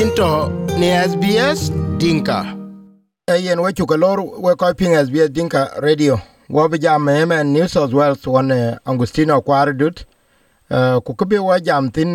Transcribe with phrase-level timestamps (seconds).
[0.00, 0.48] into
[0.78, 2.54] ni SBS Dinka.
[3.44, 6.20] yen we chuka lor we ping SBS Dinka radio.
[6.48, 10.04] Wo bi jam me New South Wales one uh, Angustino Kwaradut
[10.70, 12.12] uh, ku kubi wa jam tin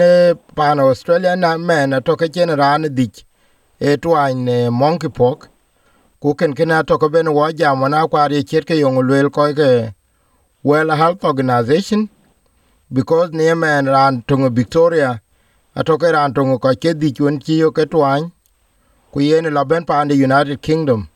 [0.55, 3.25] pan Australia na me na to ke chen ran dik
[3.81, 5.49] e twain uh, monkeypox.
[6.21, 9.53] Ku ken kena to ko ben wa jam na kwari chet ke yong lwel ko
[9.53, 9.93] ke
[10.63, 12.09] World Health Organization.
[12.89, 15.19] Because ne men ran tungo Victoria
[15.75, 18.31] atoke ran tongo ko ke di chun chi yo ke twan
[19.11, 21.09] ku yen la ben pa the United Kingdom.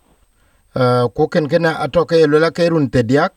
[0.75, 3.33] Uh, ku ken ken atoke lo la ke run te diak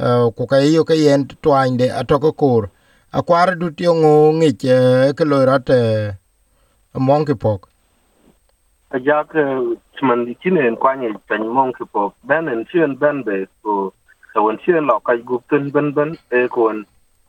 [0.00, 2.70] uh, ku ka yo ke yen twan de atoke kor.
[3.12, 4.76] Akwar du ti ngo ngi che
[5.16, 7.68] ke lo rat monkey monkeypox.
[8.92, 9.32] Ajak
[9.96, 13.92] chman di kine en kwanye tan mong ke po ben en chen ben be ko
[14.36, 16.72] en chen lo ka gup ten ben ben e ko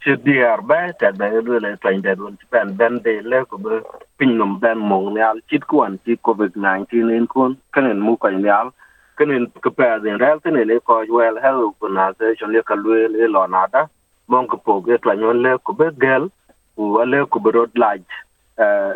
[0.06, 3.46] en che diar ba ta be lu le tan de don ben ben de le
[3.46, 3.82] ko be
[4.18, 8.00] pin nom ben mong ne al chit kwan ti covid 19 en kun kan en
[8.00, 8.72] mu ka ne al
[9.18, 12.92] kan en ke pa den rel ten le ko well health organization le ka lu
[13.08, 13.88] le lo na da
[14.28, 16.30] mong ke po ge tan nyon le ko be gel
[16.78, 18.02] u le ko be rod laj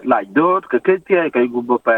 [0.03, 1.97] laj dot ke ke ti ka bo pa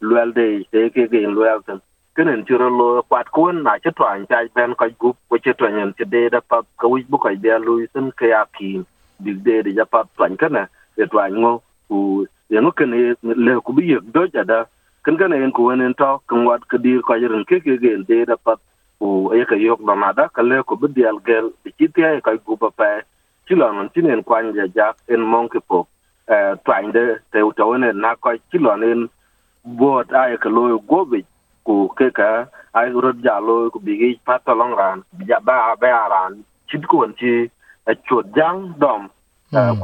[0.00, 1.80] luel de te ke ke luel ten
[2.16, 5.92] kenen chiro lo kwat kun na che twan cha ben ko gup ko che twan
[5.98, 8.70] che de da pa ko wi bu ko de lu sen ke ya ki
[9.20, 10.62] de de pa twan kana
[10.96, 11.52] de twan ngo
[11.88, 12.90] ku ye no ken
[13.22, 14.64] le ku bi ye do ja da
[15.04, 17.92] ken kana en ku en to kan wat ke dir ko yen ke ke ge
[18.08, 18.56] de da pa
[18.98, 21.70] ku ye ka yok no na da ka le ku bi de al gel de
[21.78, 22.88] chi te ka gup pa
[23.46, 25.86] chi lo non tin en kwan ja ja en mon ke po
[26.64, 29.08] twan de te to ne na ko chi lo nen
[29.78, 31.20] bot ay ka loy gobe
[31.66, 32.30] ku ke ka
[32.78, 36.32] ay rod ja loy ku bigi pata long ran ja ba ba ran
[36.68, 37.32] chit ko chi
[37.90, 39.02] a chot jang dom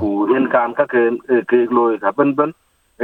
[0.00, 1.02] ku en kan ka ke
[1.50, 2.50] ke loy ka ben ben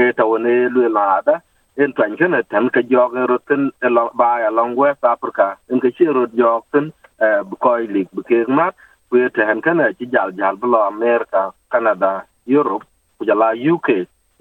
[0.00, 1.34] e ta woni loy la da
[1.82, 3.62] en twan ke na tan ka jog roten
[4.20, 6.86] ba ya long west africa en ka chi rod jog ten
[7.48, 8.74] bu koy lik bu ke mat
[9.10, 12.12] ku te han kana chi jal jal blo america canada
[12.46, 12.84] europe
[13.18, 13.88] ku jala uk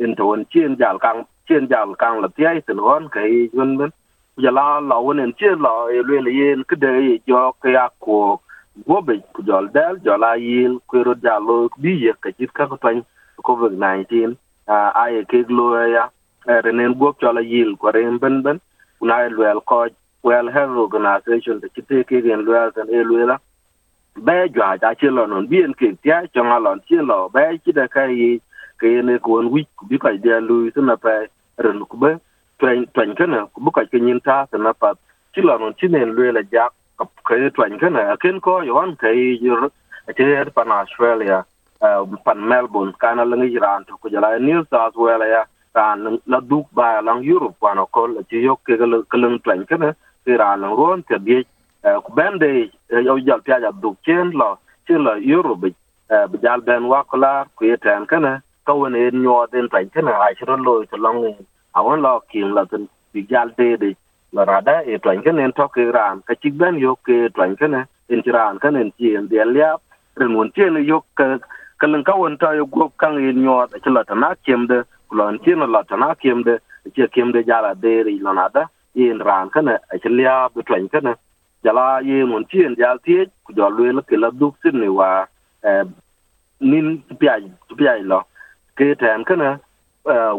[0.03, 3.49] en ta won chi en jal kang chen jal kang la tiai tin hon kai
[3.57, 3.91] yun ben
[4.37, 7.69] ya la la won en chen la e le le cho ke de jo ke
[7.73, 8.39] ya ko
[8.87, 12.29] go be ku jol dal jo la yil ku ro ja lo bi ye ka
[12.37, 13.01] jit ka ko tan
[13.47, 14.35] covid 19
[14.67, 15.65] a ai ke glo
[15.95, 16.03] ya
[16.65, 18.59] renen go cho la yil ko ren ben ben
[19.01, 19.87] una wel ko
[20.23, 23.39] well health organization de kite ke gen wel tan e la
[24.27, 27.71] be jo ja che lo non bien ke tia jo ngalon chen lo be chi
[27.79, 28.39] da kai
[28.79, 31.13] ke ne ko won wi bi ka dia lu su na pa
[31.63, 32.11] ren ku be
[32.59, 34.94] twen tuyển kana này bu ka ke nyin ta ta na pa
[35.34, 38.78] chỉ là non chỉ nên lu la ja ka ke twen kana ken ko yo
[38.78, 39.09] an ke
[39.41, 39.68] yur
[40.16, 41.41] te pa australia
[42.25, 46.40] pan melbourne kana là người ran to ku jala new south wales ya ran la
[46.50, 48.74] duk ba lang europe wa no ko ti yo ke
[49.09, 49.94] ke leng twen kana
[50.25, 51.44] ke ran ron te bi
[51.84, 52.69] ku bên đây
[53.06, 54.56] yo jal pya ja duk chen lo
[54.88, 55.69] chỉ là europe bi
[56.41, 60.34] jal ben wa kala ku cái kana ka này en nyo den cái kana ai
[60.39, 61.34] chro lo to long
[61.83, 63.95] ni lo kin la tin bi gal de de.
[64.33, 67.55] La rada e twan ken en to ke ran ka chik ben yo ke twan
[67.55, 67.73] ken
[68.09, 69.77] en ran ken en chi en de lia
[70.19, 71.25] ren won chi ne yo ka
[71.79, 74.83] kan ka won ta yo go kan en yo ta la ta na kem de.
[75.11, 76.57] Lon chi na la ta na kem de.
[76.93, 78.63] Chi kem de jala de ri la na da.
[78.95, 81.07] En ran ken a chi lia bu e twan ken
[81.63, 83.25] jala ye mon chi en jal tie.
[83.44, 85.09] Ku jo le ke la duk sin ni wa
[85.63, 85.83] eh,
[86.59, 86.88] nin
[87.19, 87.27] pi
[87.77, 88.19] pi lo.
[88.77, 89.59] Ke tan kana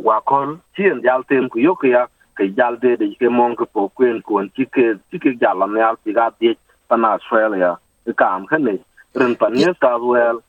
[0.09, 2.07] wa kol chien jal tem ku yo ya
[2.37, 5.63] ke jal de de ke mon ko po kwen kon ti ke ti ke jal
[5.63, 6.57] am ya ti ga de
[6.89, 7.77] pan australia.
[8.07, 8.79] E kam khane
[9.15, 10.41] ren pan ne ta well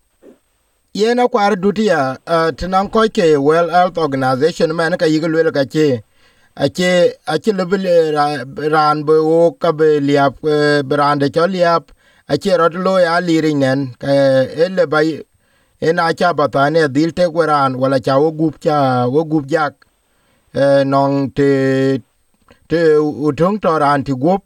[0.94, 2.18] yen kwar dutia
[2.56, 6.03] tinan ko ke well health organization man ka yigel wel ka che.
[6.57, 7.86] Ache ache lebil
[8.72, 10.36] ran bo o ka be liap
[10.84, 11.84] brande cho liap.
[12.28, 15.22] Ache rot lo ya liringen ka ele bay
[15.81, 19.74] ena cha batane dil te kweran wala cha wo gup cha wo gup jak.
[20.53, 21.51] Eh, nong te
[22.68, 22.80] te
[23.27, 24.44] utong to ran ti gup.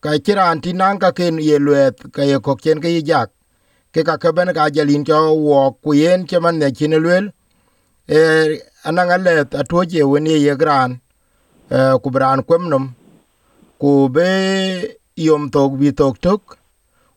[0.00, 3.30] Ka chiran ti nang ka ken ye luet ka ye kok chen ka ye jak.
[3.92, 7.32] Ke ka ka ben ka jalin cho wo ku yen che man ne chin lwel
[8.08, 8.18] e
[8.84, 11.00] ananga anang alet atoje wen ye gran.
[11.70, 12.84] Eh, ku bran kwemnom
[13.80, 14.28] ku be
[15.16, 16.42] yom tok bi tok tok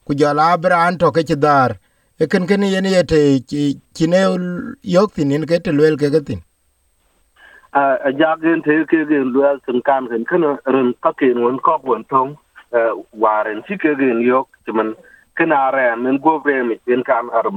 [0.05, 1.69] ku jala bran to ke chidar
[2.21, 3.19] E ken ken yen ye yete
[3.97, 4.19] chine
[4.83, 6.41] yok tinin ke te lel ke gatin
[7.73, 11.79] a jagen te ke gen lel tin kan ken ken ren ka ken won ko
[11.83, 12.35] won tong
[12.77, 12.79] e,
[13.13, 14.93] waren ti ke gen yok timan
[15.35, 17.49] ken are men go bre mi ken kan ar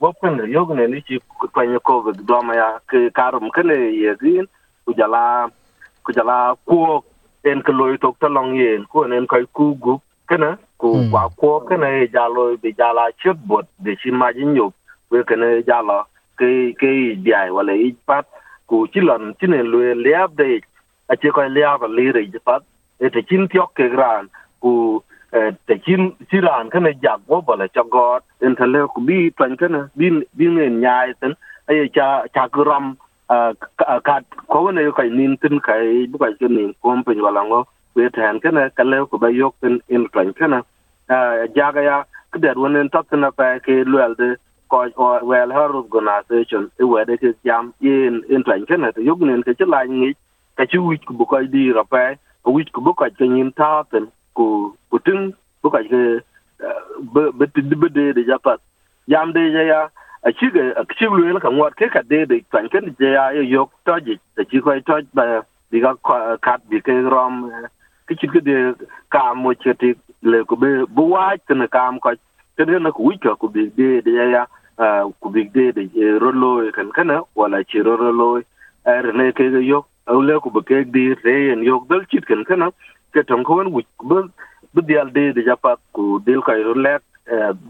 [0.00, 3.72] go ken yok ne ni ci ko ko ko do ma ya, ke karum ken
[3.72, 4.44] ye gin
[4.84, 5.48] ku jala
[6.04, 7.00] ku jala ku
[7.44, 9.96] en ke loy tok ta long yen ku en kai ku gu
[10.30, 10.50] kana
[10.80, 14.72] ku kwa ko kana e jalo be jala chut bot de shi ma jin yo
[15.10, 15.98] we kana jala
[16.38, 16.50] ke
[16.80, 16.90] ke
[17.24, 18.26] diai wala i pat
[18.72, 20.48] ku chilon chinen loy liab de
[21.12, 22.62] a che ko liab li re pat
[23.04, 24.28] e te chin tiok ke gran
[24.62, 24.72] ku
[25.66, 29.80] te chin chiran kana jak go bala cha god en tale ku bi twan kana
[29.98, 31.34] bin bin en nyai ten
[31.68, 32.94] ay cha cha gram
[34.08, 34.16] ka
[34.52, 37.60] ko ne ko nin tin kai bu ka chen nin kom pe wala ngo
[37.94, 40.62] we tan kana kale ko ba yok tin in twan kana
[41.56, 41.96] jaga ya
[42.32, 44.36] kder wonen tok na pa ke luel de
[44.68, 44.86] ko
[45.22, 49.42] well her organization e we de ke jam in in twan kana to yog nen
[49.42, 50.14] ke chla ni
[50.56, 52.14] ka chu wi ku ko di ra pa
[52.44, 55.32] wi ku ko ke nin ta tin ku ku tin
[55.62, 56.02] bu ka ke
[57.14, 58.60] be be de de japat
[59.08, 59.88] jam de ya
[60.22, 63.12] a chi ga a chi lu ka ngot ke ka de de tan ken je
[63.18, 65.94] ya yok to ji da chi ko to ba diga
[66.46, 67.50] kat bi ke rom
[68.10, 68.56] ki ci ke de
[69.14, 69.94] ka mo che ti
[70.30, 72.10] le ko be bu wa te na kam ko
[72.58, 74.42] te de na ku wi ka ku bi de de ya
[75.22, 75.86] ku bi de de
[76.22, 78.28] ro lo kan kana wala ci ro ro lo
[78.94, 82.18] er ne ke yo au le ku be ke di re en yo dal ci
[82.30, 82.70] kan kana
[83.14, 84.18] ke ton ko wi bu
[84.74, 86.98] bu dial de de ja pa ku dil ka ro le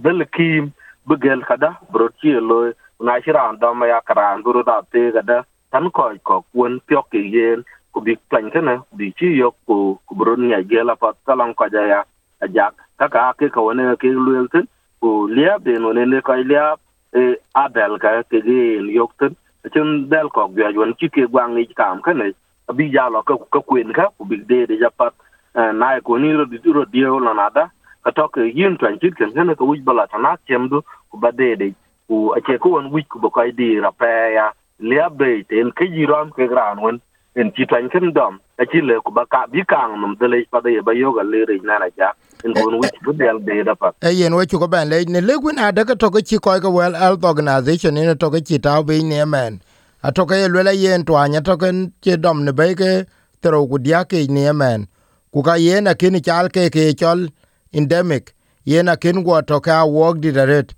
[0.04, 0.72] dal kim
[1.04, 5.90] bugel kada brochi lo na shiran da ma ya karan buru da te kada, tan
[5.90, 7.60] ko ko won pyok ke yen
[7.92, 11.54] ku bi plan kana bi chi yo ku ku buru ni ya la pat kalang
[11.54, 12.00] ko ja ya
[12.40, 14.66] ajak ka ka ke ka ne ke luelten
[15.00, 16.76] ku lia be no ne ka lia
[17.12, 18.60] e abel ka ke ge
[18.98, 19.34] yokten
[19.72, 22.30] chen del ko gya yon chi ke gwang ni kam kana
[22.76, 25.12] bi ja lo ka ka kwen ka, ku bi de de ja pat
[25.54, 27.70] e, na ko ni ro di ro di o la nada
[28.04, 31.30] ka to ke yin twan chit ken kana ka wij bala tana chemdu ku ba
[31.32, 31.68] de de.
[32.08, 34.46] Ku ache ko won wij ku ba ka di ra pa ya.
[34.78, 37.00] Lia be ten ke jiram ke gran won
[37.34, 40.60] en chi twan ken dom a le ku ba bi kang num de le pa
[40.64, 42.08] de ba yoga le re na na ja.
[42.44, 43.88] En kon wij bu del de da pa.
[44.02, 46.70] e yen we ko ben le ne le gwin ada ka to chi ko ga
[46.70, 49.60] well health organization ne to ke chi ta be ne men.
[50.02, 53.06] A to ke le le yen to anya to ken che dom ne be ke
[53.42, 54.88] tro ku dia ke ne men.
[55.32, 57.28] Ku ka yen a kin chal ke ke chol
[57.72, 58.34] endemic.
[58.64, 60.68] Yen a kin go to ka wok di daret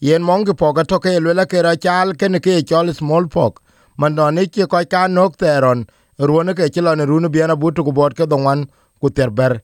[0.00, 3.62] yen mong po ga to le ke ra chal ken ke chol small pok
[3.98, 5.86] man no ne ko ka nok teron
[6.28, 8.66] ruone ke chilo ne runu biana butu ku bot ke donwan
[9.00, 9.60] ku terber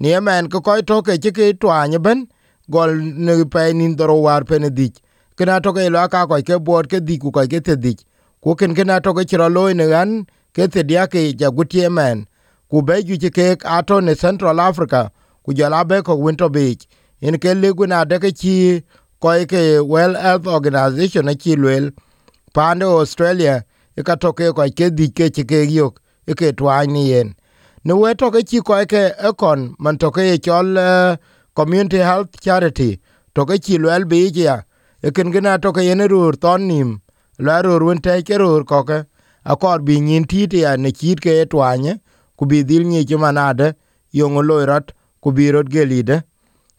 [0.00, 2.28] ni emen ko ko to ke ke twanye ben,
[2.70, 2.90] gol
[3.26, 4.94] ne pe nin doro war pe ne dik
[5.36, 7.98] kena to ke lo ka ko ke bot ke dik ku ko ke te dik
[8.42, 10.26] ku ken kena to ke chiro lo ne gan
[10.56, 12.26] ke te dia ke ja gutie men.
[12.70, 15.10] Ku be ju ke ato ne central africa,
[15.44, 16.86] ku jala be ko winter beach.
[17.20, 18.82] In ke le guna de ke chi
[19.20, 21.92] ko ke well health organization chi lwel.
[22.54, 23.65] Pande australia e
[24.02, 27.34] ka toke ko ke di ke ke yok e ke twa ni yen.
[27.84, 31.16] Ne we to ke chi ko ke kon man to ke chol eh,
[31.54, 33.00] community health charity
[33.34, 34.62] to ke chi lwel bi ya.
[35.02, 37.00] E ken gena to ke yen rur ton nim
[37.38, 39.06] la rur won te ke rur ko ke a
[39.52, 42.00] akor bi nin ti ti ya ne chit ke twa twanye
[42.36, 43.74] ku bi dil ni chi manade
[44.12, 46.22] yongo loirat ku bi rot gelide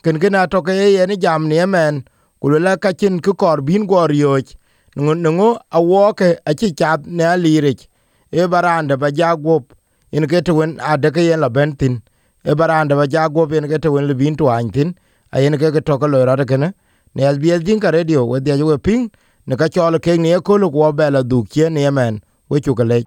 [0.03, 2.05] ken gena to ke yen jam ni men
[2.41, 4.53] ku la ka chin ku kor bin gor yoch
[4.97, 7.87] nungu awoke achi chat ne alirich
[8.31, 9.63] e baranda ba jagop
[10.11, 12.01] in ke to wen adeke yen la bentin
[12.43, 14.95] e baranda ba jagop in ke to wen libin to antin
[15.31, 16.73] a yen ke to ko lora kene
[17.15, 17.23] ne.
[17.33, 19.11] SBS dinka radio, we dia we ping.
[19.47, 22.75] Ne ka chol ke ne ko lu ko bela du ke ne men we chu
[22.75, 23.03] kale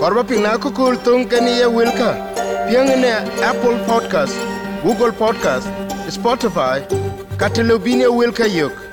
[0.00, 2.10] korba ping na ko kul tung ke ni ye wilka
[2.68, 3.12] piang ne
[3.50, 4.36] apple podcast,
[4.82, 5.68] google podcast,
[6.10, 6.80] spotify
[7.40, 8.85] katelobine wilka yok